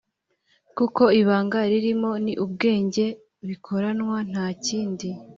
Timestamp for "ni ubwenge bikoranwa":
2.23-4.17